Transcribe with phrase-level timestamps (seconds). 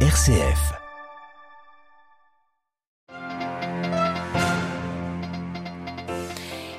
[0.00, 0.85] RCF.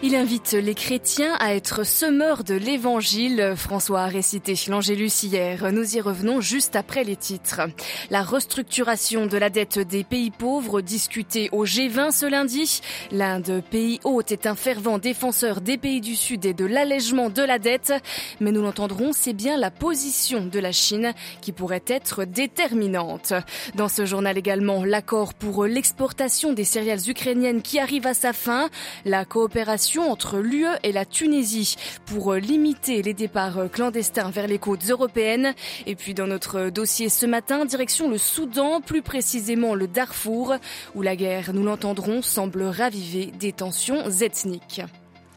[0.07, 3.55] Il invite les chrétiens à être semeurs de l'évangile.
[3.57, 5.69] François a récité l'Angélus hier.
[5.73, 7.63] Nous y revenons juste après les titres.
[8.09, 12.79] La restructuration de la dette des pays pauvres discutée au G20 ce lundi.
[13.12, 17.44] L'Inde, pays hôte, est un fervent défenseur des pays du Sud et de l'allègement de
[17.44, 17.91] la dette.
[18.39, 23.34] Mais nous l'entendrons, c'est bien la position de la Chine qui pourrait être déterminante.
[23.76, 28.70] Dans ce journal également, l'accord pour l'exportation des céréales ukrainiennes qui arrive à sa fin.
[29.04, 34.90] La coopération entre l'UE et la Tunisie pour limiter les départs clandestins vers les côtes
[34.90, 35.54] européennes.
[35.86, 40.55] Et puis dans notre dossier ce matin, direction le Soudan, plus précisément le Darfour,
[40.96, 44.82] où la guerre, nous l'entendrons, semble raviver des tensions ethniques.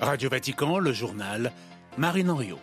[0.01, 1.53] Radio Vatican, le journal,
[1.99, 2.59] Marine Henriot.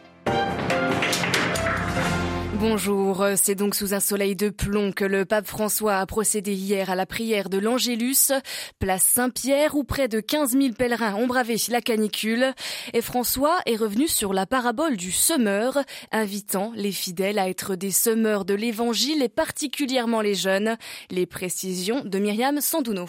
[2.59, 6.89] Bonjour, c'est donc sous un soleil de plomb que le pape François a procédé hier
[6.89, 8.31] à la prière de l'Angélus,
[8.79, 12.53] place Saint-Pierre où près de 15 000 pèlerins ont bravé la canicule.
[12.93, 15.77] Et François est revenu sur la parabole du semeur,
[16.11, 20.77] invitant les fidèles à être des semeurs de l'évangile et particulièrement les jeunes.
[21.11, 23.05] Les précisions de Myriam Sandouno.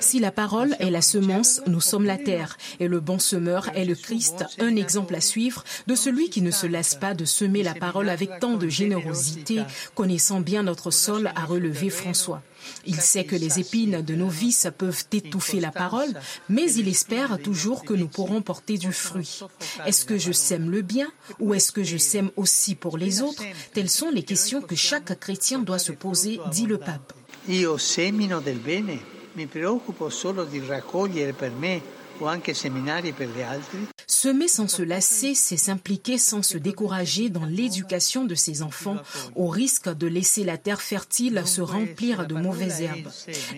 [0.00, 2.58] Si la parole est la semence, nous sommes la terre.
[2.80, 6.50] Et le bon semeur est le Christ, un exemple à suivre de celui qui ne
[6.50, 9.62] se laisse pas de semer la parole avec tant de générosité,
[9.94, 12.42] connaissant bien notre sol, a relevé François.
[12.86, 16.12] Il sait que les épines de nos vices peuvent étouffer la parole,
[16.48, 19.40] mais il espère toujours que nous pourrons porter du fruit.
[19.86, 23.42] Est-ce que je sème le bien ou est-ce que je sème aussi pour les autres?
[23.72, 27.14] Telles sont les questions que chaque chrétien doit se poser, dit le pape.
[27.48, 29.00] Io semino del bene,
[29.32, 31.80] mi preoccupo solo di raccogliere per me
[32.18, 33.88] o anche seminari per gli altri.
[34.10, 38.96] Semer sans se lasser, c'est s'impliquer sans se décourager dans l'éducation de ses enfants,
[39.36, 43.08] au risque de laisser la terre fertile se remplir de mauvaises herbes.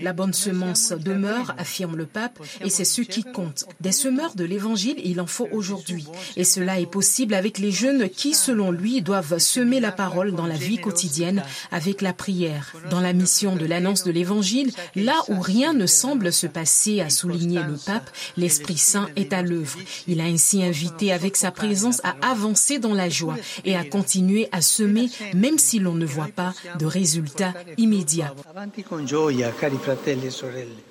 [0.02, 3.64] La bonne semence demeure, affirme le pape, et c'est ce qui compte.
[3.80, 6.06] Des semeurs de l'évangile, il en faut aujourd'hui.
[6.36, 10.46] Et cela est possible avec les jeunes qui, selon lui, doivent semer la parole dans
[10.46, 12.76] la vie quotidienne avec la prière.
[12.90, 17.08] Dans la mission de l'annonce de l'évangile, là où rien ne semble se passer, a
[17.08, 19.78] souligné le pape, l'Esprit Saint est à l'œuvre.
[20.06, 24.48] Il a ainsi invité avec sa présence à avancer dans la joie et à continuer
[24.50, 28.34] à semer même si l'on ne voit pas de résultats immédiats.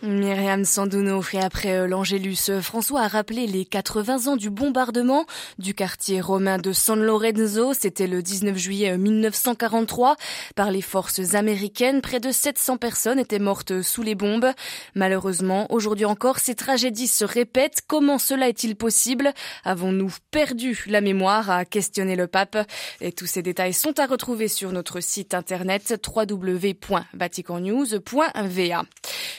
[0.03, 5.25] Myriam Sandouno et après euh, l'Angélus, euh, François a rappelé les 80 ans du bombardement
[5.59, 7.73] du quartier romain de San Lorenzo.
[7.73, 10.15] C'était le 19 juillet 1943 euh,
[10.55, 11.99] par les forces américaines.
[12.01, 14.51] Près de 700 personnes étaient mortes sous les bombes.
[14.95, 17.81] Malheureusement, aujourd'hui encore, ces tragédies se répètent.
[17.85, 19.33] Comment cela est-il possible?
[19.63, 22.57] Avons-nous perdu la mémoire a questionné le pape.
[22.99, 28.83] Et tous ces détails sont à retrouver sur notre site internet www.vaticannews.va.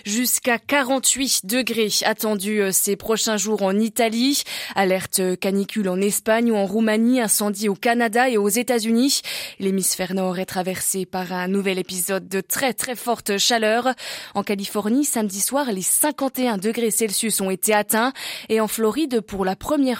[0.04, 4.42] Jusqu'à 48 degrés attendus euh, ces prochains jours en Italie.
[4.74, 9.20] Alerte canicule en Espagne ou en Roumanie, incendie au Canada et aux États-Unis.
[9.58, 13.94] L'hémisphère nord est traversé par un nouvel épisode de très très forte chaleur.
[14.34, 18.12] En Californie, samedi soir, les 51 degrés Celsius ont été atteints
[18.48, 19.91] et en Floride, pour la première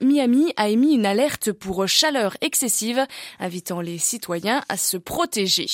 [0.00, 3.04] Miami a émis une alerte pour chaleur excessive,
[3.38, 5.66] invitant les citoyens à se protéger.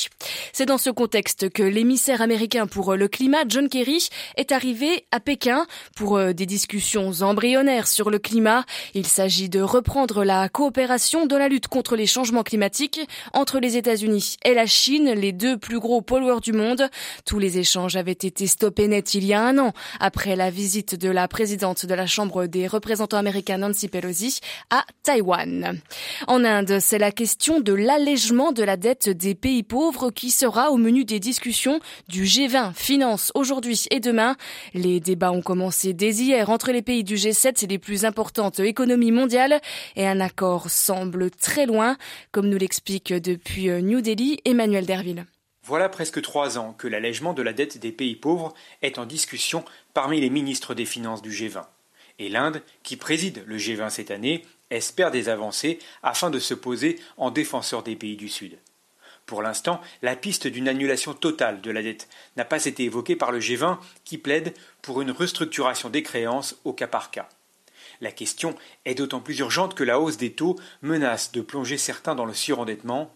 [0.52, 5.20] C'est dans ce contexte que l'émissaire américain pour le climat, John Kerry, est arrivé à
[5.20, 8.64] Pékin pour euh, des discussions embryonnaires sur le climat.
[8.94, 13.00] Il s'agit de reprendre la coopération dans la lutte contre les changements climatiques
[13.32, 16.88] entre les États-Unis et la Chine, les deux plus gros pollueurs du monde.
[17.24, 20.94] Tous les échanges avaient été stoppés net il y a un an, après la visite
[20.94, 24.40] de la présidente de la Chambre des représentants américains Nancy Pelosi
[24.70, 25.80] à Taïwan.
[26.26, 30.70] En Inde, c'est la question de l'allègement de la dette des pays pauvres qui sera
[30.70, 34.36] au menu des discussions du G20 Finance aujourd'hui et demain.
[34.74, 38.60] Les débats ont commencé dès hier entre les pays du G7 et les plus importantes
[38.60, 39.60] économies mondiales
[39.96, 41.96] et un accord semble très loin,
[42.32, 45.26] comme nous l'explique depuis New Delhi Emmanuel Derville.
[45.66, 49.64] Voilà presque trois ans que l'allègement de la dette des pays pauvres est en discussion
[49.94, 51.64] parmi les ministres des Finances du G20.
[52.18, 56.98] Et l'Inde, qui préside le G20 cette année, espère des avancées afin de se poser
[57.16, 58.58] en défenseur des pays du Sud.
[59.26, 63.32] Pour l'instant, la piste d'une annulation totale de la dette n'a pas été évoquée par
[63.32, 67.28] le G20 qui plaide pour une restructuration des créances au cas par cas.
[68.00, 68.54] La question
[68.84, 72.34] est d'autant plus urgente que la hausse des taux menace de plonger certains dans le
[72.34, 73.12] surendettement.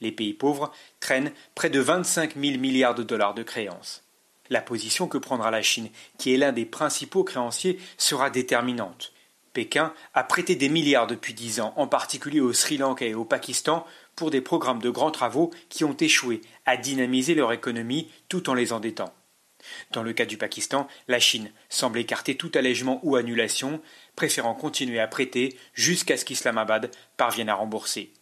[0.00, 0.70] Les pays pauvres
[1.00, 4.03] traînent près de 25 000 milliards de dollars de créances.
[4.54, 9.12] La position que prendra la Chine, qui est l'un des principaux créanciers, sera déterminante.
[9.52, 13.24] Pékin a prêté des milliards depuis dix ans, en particulier au Sri Lanka et au
[13.24, 13.84] Pakistan,
[14.14, 18.54] pour des programmes de grands travaux qui ont échoué à dynamiser leur économie tout en
[18.54, 19.12] les endettant.
[19.90, 23.82] Dans le cas du Pakistan, la Chine semble écarter tout allègement ou annulation,
[24.14, 28.12] préférant continuer à prêter jusqu'à ce qu'Islamabad parvienne à rembourser.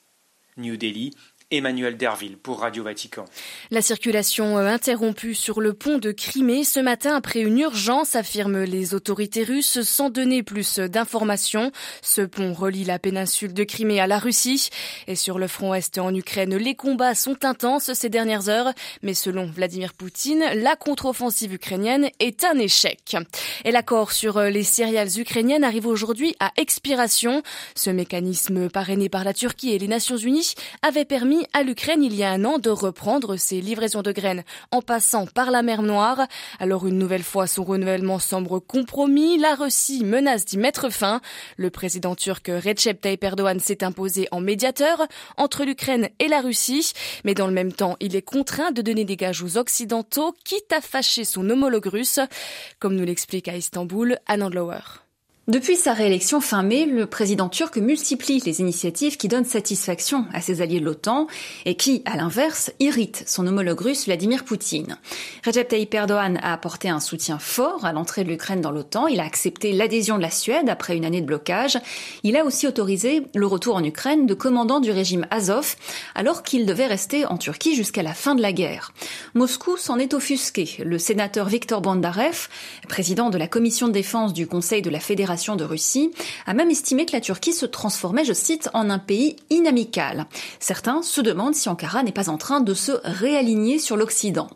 [0.56, 1.14] New Delhi
[1.52, 3.26] Emmanuel Derville pour Radio Vatican.
[3.70, 8.64] La circulation euh, interrompue sur le pont de Crimée ce matin après une urgence, affirment
[8.64, 11.70] les autorités russes, sans donner plus d'informations.
[12.00, 14.70] Ce pont relie la péninsule de Crimée à la Russie.
[15.06, 18.72] Et sur le front est en Ukraine, les combats sont intenses ces dernières heures.
[19.02, 23.16] Mais selon Vladimir Poutine, la contre-offensive ukrainienne est un échec.
[23.66, 27.42] Et l'accord sur euh, les céréales ukrainiennes arrive aujourd'hui à expiration.
[27.74, 32.14] Ce mécanisme parrainé par la Turquie et les Nations Unies avait permis à l'Ukraine il
[32.14, 35.82] y a un an de reprendre ses livraisons de graines en passant par la mer
[35.82, 36.26] Noire.
[36.58, 39.38] Alors une nouvelle fois, son renouvellement semble compromis.
[39.38, 41.20] La Russie menace d'y mettre fin.
[41.56, 45.06] Le président turc Recep Tayyip Erdogan s'est imposé en médiateur
[45.36, 46.92] entre l'Ukraine et la Russie.
[47.24, 50.72] Mais dans le même temps, il est contraint de donner des gages aux Occidentaux, quitte
[50.72, 52.20] à fâcher son homologue russe,
[52.78, 55.01] comme nous l'explique à Istanbul Anand Lower.
[55.52, 60.40] Depuis sa réélection fin mai, le président turc multiplie les initiatives qui donnent satisfaction à
[60.40, 61.26] ses alliés de l'OTAN
[61.66, 64.96] et qui, à l'inverse, irritent son homologue russe Vladimir Poutine.
[65.44, 69.08] Recep Tayyip Erdogan a apporté un soutien fort à l'entrée de l'Ukraine dans l'OTAN.
[69.08, 71.76] Il a accepté l'adhésion de la Suède après une année de blocage.
[72.22, 75.76] Il a aussi autorisé le retour en Ukraine de commandants du régime Azov
[76.14, 78.94] alors qu'il devait rester en Turquie jusqu'à la fin de la guerre.
[79.34, 80.78] Moscou s'en est offusqué.
[80.82, 82.48] Le sénateur Viktor Bondarev,
[82.88, 86.12] président de la commission de défense du Conseil de la Fédération de Russie
[86.46, 90.26] a même estimé que la Turquie se transformait, je cite, en un pays inamical.
[90.60, 94.48] Certains se demandent si Ankara n'est pas en train de se réaligner sur l'Occident.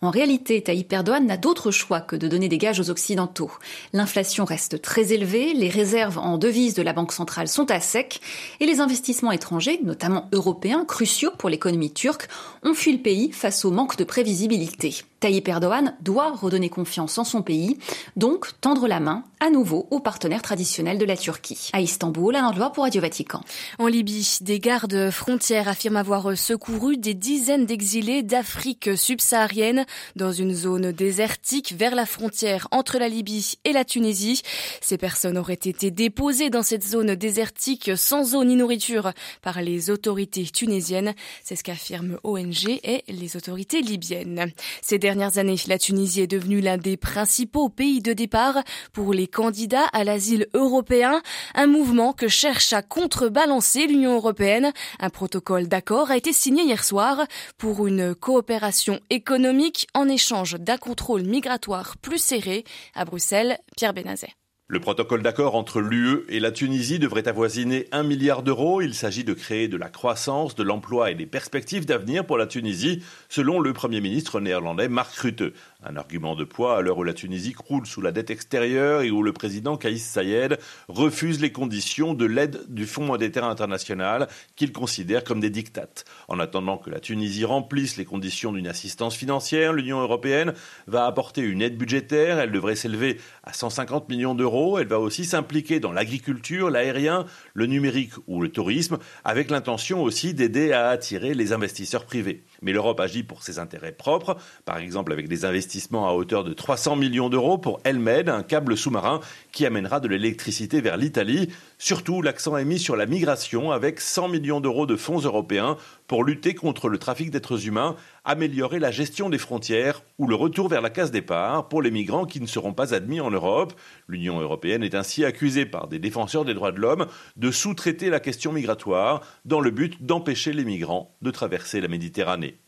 [0.00, 3.50] En réalité, Tayyip Erdogan n'a d'autre choix que de donner des gages aux Occidentaux.
[3.92, 8.20] L'inflation reste très élevée, les réserves en devises de la Banque centrale sont à sec,
[8.60, 12.28] et les investissements étrangers, notamment européens, cruciaux pour l'économie turque,
[12.62, 14.94] ont fui le pays face au manque de prévisibilité.
[15.20, 17.76] Tayyip Erdogan doit redonner confiance en son pays,
[18.16, 21.70] donc tendre la main à nouveau aux partenaires traditionnels de la Turquie.
[21.72, 23.40] À Istanbul, un endroit pour Radio Vatican.
[23.80, 29.86] En Libye, des gardes frontières affirment avoir secouru des dizaines d'exilés d'Afrique subsaharienne
[30.16, 34.42] dans une zone désertique vers la frontière entre la Libye et la Tunisie.
[34.80, 39.12] Ces personnes auraient été déposées dans cette zone désertique sans eau ni nourriture
[39.42, 41.14] par les autorités tunisiennes.
[41.44, 44.50] C'est ce qu'affirment ONG et les autorités libyennes.
[44.82, 48.62] Ces dernières années, la Tunisie est devenue l'un des principaux pays de départ
[48.92, 51.20] pour les candidats à l'asile européen,
[51.54, 54.72] un mouvement que cherche à contrebalancer l'Union européenne.
[55.00, 57.26] Un protocole d'accord a été signé hier soir
[57.56, 62.64] pour une coopération économique en échange d'un contrôle migratoire plus serré.
[62.94, 64.32] À Bruxelles, Pierre Benazet.
[64.70, 68.82] Le protocole d'accord entre l'UE et la Tunisie devrait avoisiner un milliard d'euros.
[68.82, 72.46] Il s'agit de créer de la croissance, de l'emploi et des perspectives d'avenir pour la
[72.46, 75.54] Tunisie, selon le Premier ministre néerlandais Mark Rutte.
[75.82, 79.10] Un argument de poids à l'heure où la Tunisie croule sous la dette extérieure et
[79.10, 84.72] où le président Kaïs Sayed refuse les conditions de l'aide du Fonds monétaire international qu'il
[84.72, 86.04] considère comme des dictates.
[86.26, 90.52] En attendant que la Tunisie remplisse les conditions d'une assistance financière, l'Union européenne
[90.88, 92.38] va apporter une aide budgétaire.
[92.38, 94.57] Elle devrait s'élever à 150 millions d'euros.
[94.78, 100.34] Elle va aussi s'impliquer dans l'agriculture, l'aérien, le numérique ou le tourisme, avec l'intention aussi
[100.34, 102.42] d'aider à attirer les investisseurs privés.
[102.62, 106.52] Mais l'Europe agit pour ses intérêts propres, par exemple avec des investissements à hauteur de
[106.52, 109.20] 300 millions d'euros pour Elmed, un câble sous-marin
[109.52, 111.50] qui amènera de l'électricité vers l'Italie.
[111.80, 115.76] Surtout, l'accent est mis sur la migration avec 100 millions d'euros de fonds européens
[116.08, 117.94] pour lutter contre le trafic d'êtres humains,
[118.24, 122.26] améliorer la gestion des frontières ou le retour vers la case départ pour les migrants
[122.26, 123.74] qui ne seront pas admis en Europe.
[124.08, 127.06] L'Union européenne est ainsi accusée par des défenseurs des droits de l'homme
[127.36, 132.58] de sous-traiter la question migratoire dans le but d'empêcher les migrants de traverser la Méditerranée.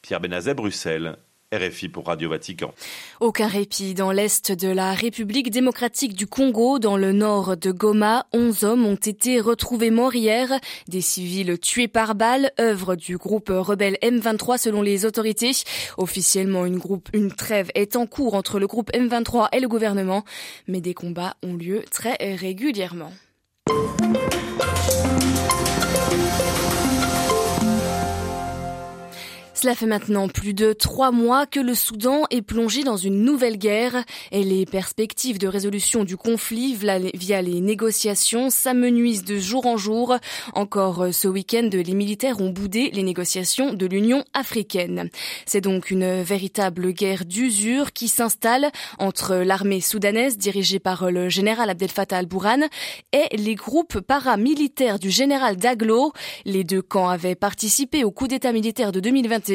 [0.00, 1.18] Pierre Benazet, Bruxelles,
[1.56, 2.72] RFI pour Radio Vatican.
[3.20, 8.26] Aucun répit dans l'est de la République démocratique du Congo, dans le nord de Goma.
[8.32, 10.48] Onze hommes ont été retrouvés morts hier.
[10.88, 15.52] Des civils tués par balles, œuvre du groupe rebelle M23 selon les autorités.
[15.96, 20.24] Officiellement, une trêve est en cours entre le groupe M23 et le gouvernement,
[20.68, 23.12] mais des combats ont lieu très régulièrement.
[29.64, 33.56] Cela fait maintenant plus de trois mois que le Soudan est plongé dans une nouvelle
[33.56, 39.78] guerre et les perspectives de résolution du conflit via les négociations s'amenuisent de jour en
[39.78, 40.18] jour.
[40.52, 45.08] Encore ce week-end, les militaires ont boudé les négociations de l'Union africaine.
[45.46, 51.70] C'est donc une véritable guerre d'usure qui s'installe entre l'armée soudanaise dirigée par le général
[51.70, 52.68] Abdel Fattah al-Bourhan
[53.12, 56.12] et les groupes paramilitaires du général Daglo.
[56.44, 59.53] Les deux camps avaient participé au coup d'état militaire de 2021,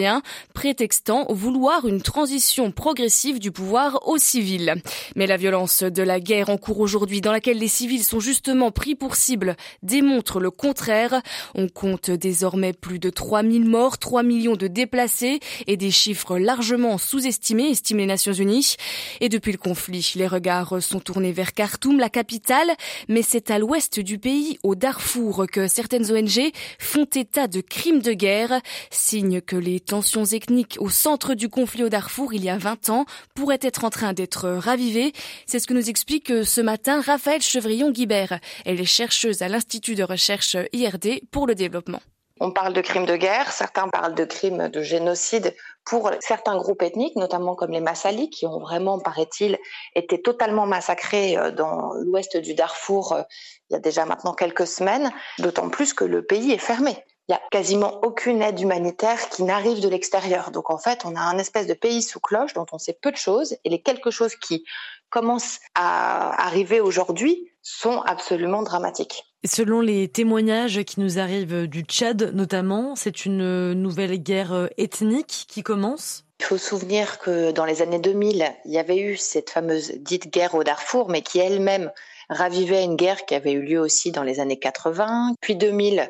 [0.54, 4.76] prétextant vouloir une transition progressive du pouvoir aux civils.
[5.16, 8.72] Mais la violence de la guerre en cours aujourd'hui, dans laquelle les civils sont justement
[8.72, 11.22] pris pour cible, démontre le contraire.
[11.56, 16.98] On compte désormais plus de 3000 morts, 3 millions de déplacés et des chiffres largement
[16.98, 18.76] sous-estimés, estiment les Nations Unies.
[19.22, 22.72] Et depuis le conflit, les regards sont tournés vers Khartoum, la capitale,
[23.08, 28.02] mais c'est à l'ouest du pays, au Darfour, que certaines ONG font état de crimes
[28.02, 32.50] de guerre, signe que les tensions ethniques au centre du conflit au Darfour il y
[32.50, 33.06] a 20 ans
[33.36, 35.14] pourraient être en train d'être ravivées.
[35.46, 38.40] C'est ce que nous explique ce matin Raphaël Chevrillon-Guibert.
[38.66, 42.02] Elle est chercheuse à l'Institut de recherche IRD pour le développement.
[42.42, 46.82] On parle de crimes de guerre, certains parlent de crimes de génocide pour certains groupes
[46.82, 49.58] ethniques, notamment comme les Massali, qui ont vraiment, paraît-il,
[49.96, 53.24] été totalement massacrés euh, dans l'ouest du Darfour euh,
[53.70, 56.98] il y a déjà maintenant quelques semaines, d'autant plus que le pays est fermé.
[57.30, 60.50] Il n'y a quasiment aucune aide humanitaire qui n'arrive de l'extérieur.
[60.50, 63.12] Donc en fait, on a un espèce de pays sous cloche dont on sait peu
[63.12, 64.66] de choses et les quelques choses qui
[65.12, 69.26] commencent à arriver aujourd'hui sont absolument dramatiques.
[69.46, 75.62] Selon les témoignages qui nous arrivent du Tchad notamment, c'est une nouvelle guerre ethnique qui
[75.62, 79.50] commence il faut se souvenir que dans les années 2000, il y avait eu cette
[79.50, 81.92] fameuse dite guerre au Darfour, mais qui elle-même
[82.30, 85.34] ravivait une guerre qui avait eu lieu aussi dans les années 80.
[85.42, 86.10] Puis 2000,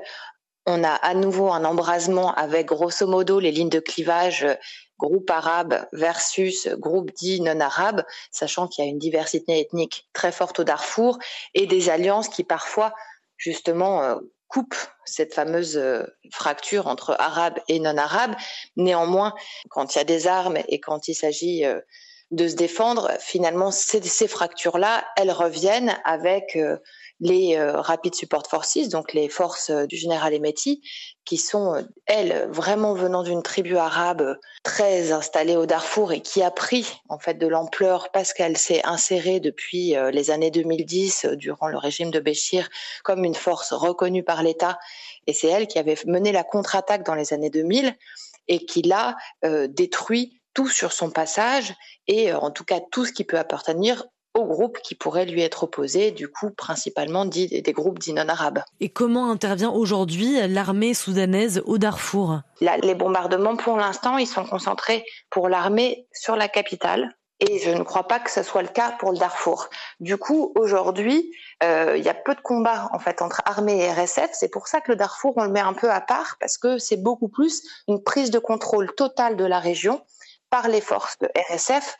[0.69, 4.45] on a à nouveau un embrasement avec grosso modo les lignes de clivage
[4.99, 10.31] groupe arabe versus groupe dit non arabe, sachant qu'il y a une diversité ethnique très
[10.31, 11.17] forte au Darfour
[11.55, 12.93] et des alliances qui parfois
[13.38, 14.15] justement euh,
[14.47, 18.35] coupent cette fameuse euh, fracture entre arabe et non arabe.
[18.75, 19.33] Néanmoins,
[19.69, 21.79] quand il y a des armes et quand il s'agit euh,
[22.31, 26.55] de se défendre, finalement, ces, ces fractures-là, elles reviennent avec
[27.19, 30.81] les euh, Rapid Support Forces, donc les forces euh, du général Emeti,
[31.25, 36.41] qui sont, euh, elles, vraiment venant d'une tribu arabe très installée au Darfour et qui
[36.41, 41.67] a pris en fait de l'ampleur parce qu'elle s'est insérée depuis les années 2010 durant
[41.67, 42.69] le régime de Béchir
[43.03, 44.79] comme une force reconnue par l'État.
[45.27, 47.95] Et c'est elle qui avait mené la contre-attaque dans les années 2000
[48.47, 49.15] et qui l'a
[49.69, 51.73] détruit tout sur son passage
[52.07, 54.05] et en tout cas tout ce qui peut appartenir
[54.39, 58.63] aux groupes qui pourraient lui être opposés, du coup principalement des groupes dits non arabes.
[58.79, 62.41] Et comment intervient aujourd'hui l'armée soudanaise au Darfour?
[62.62, 67.15] Les bombardements, pour l'instant, ils sont concentrés pour l'armée sur la capitale.
[67.41, 69.69] Et je ne crois pas que ce soit le cas pour le Darfour.
[70.01, 71.31] Du coup, aujourd'hui,
[71.63, 74.31] euh, il y a peu de combats en fait entre armée et RSF.
[74.34, 76.77] C'est pour ça que le Darfour, on le met un peu à part parce que
[76.77, 80.01] c'est beaucoup plus une prise de contrôle totale de la région
[80.50, 81.98] par les forces de RSF.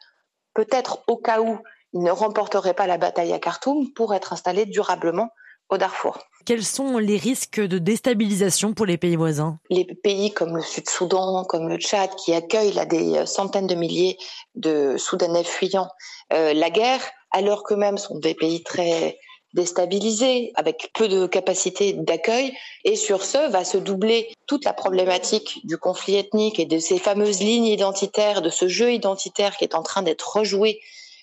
[0.53, 1.58] Peut-être au cas où
[1.93, 5.29] il ne remporterait pas la bataille à Khartoum pour être installé durablement
[5.69, 6.17] au Darfour.
[6.46, 9.60] Quels sont les risques de déstabilisation pour les pays voisins?
[9.69, 14.17] Les pays comme le Sud-Soudan, comme le Tchad, qui accueillent là, des centaines de milliers
[14.55, 15.88] de Soudanais fuyant
[16.34, 19.19] euh, la guerre, alors qu'eux-mêmes sont des pays très
[19.53, 22.53] déstabilisés, avec peu de capacité d'accueil.
[22.84, 27.00] Et sur ce, va se doubler toute la problématique du conflit ethnique et de ces
[27.00, 30.79] fameuses lignes identitaires, de ce jeu identitaire qui est en train d'être rejoué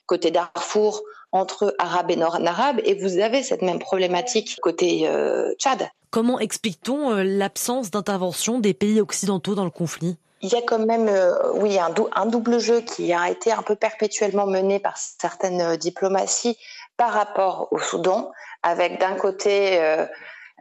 [0.06, 5.88] côté Darfour entre Arabes et Nord-Arabes, et vous avez cette même problématique côté euh, Tchad.
[6.10, 10.16] Comment explique-t-on euh, l'absence d'intervention des pays occidentaux dans le conflit?
[10.42, 13.62] Il y a quand même, euh, oui, un, un, double jeu qui a été un
[13.62, 16.56] peu perpétuellement mené par certaines diplomaties
[16.96, 18.30] par rapport au Soudan,
[18.62, 20.06] avec d'un côté euh,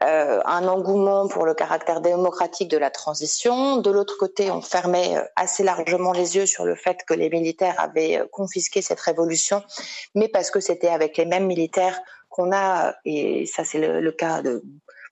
[0.01, 3.77] un engouement pour le caractère démocratique de la transition.
[3.77, 7.29] De l'autre côté, on fermait euh, assez largement les yeux sur le fait que les
[7.29, 9.63] militaires avaient euh, confisqué cette révolution,
[10.13, 11.99] mais parce que c'était avec les mêmes militaires
[12.29, 14.61] qu'on a, et ça c'est le, cas de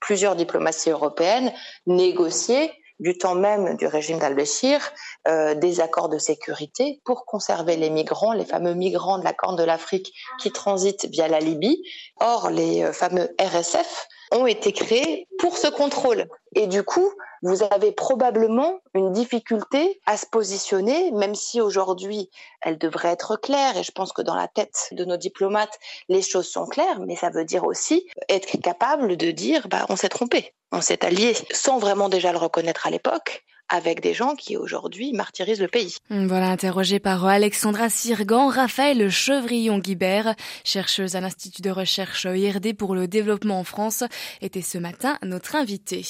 [0.02, 1.54] plusieurs diplomaties européennes,
[1.88, 4.82] négocié du temps même du régime d'Al-Béchir,
[5.28, 9.56] euh, des accords de sécurité pour conserver les migrants, les fameux migrants de la Corne
[9.56, 11.82] de l'Afrique qui transitent via la Libye.
[12.20, 16.28] Or, les fameux RSF ont été créés pour ce contrôle.
[16.56, 17.10] Et du coup,
[17.42, 22.30] vous avez probablement une difficulté à se positionner, même si aujourd'hui
[22.62, 23.78] elle devrait être claire.
[23.78, 25.78] Et je pense que dans la tête de nos diplomates,
[26.10, 29.96] les choses sont claires, mais ça veut dire aussi être capable de dire, bah, on
[29.96, 34.36] s'est trompé, on s'est allié sans vraiment déjà le reconnaître à l'époque avec des gens
[34.36, 35.96] qui aujourd'hui martyrisent le pays.
[36.10, 43.08] Voilà, interrogé par Alexandra Sirgan, Raphaël Chevrillon-Guibert, chercheuse à l'Institut de recherche IRD pour le
[43.08, 44.04] développement en France,
[44.42, 46.04] était ce matin notre invité.